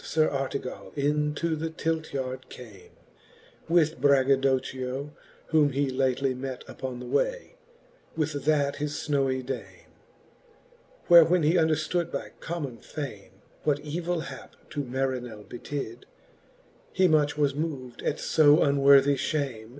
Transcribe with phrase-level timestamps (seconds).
[0.03, 2.89] Sir Artega// into the Tilt yard came,
[3.69, 5.11] With BraggadocchiOj
[5.49, 7.53] whom he lately met Upon the way,
[8.17, 9.91] with that his fnowy dame.
[11.05, 16.05] Where when he underftood by common fame, What evill hap to Marinell betid,
[16.91, 19.67] He much was mov'd at lb unworthie fhame.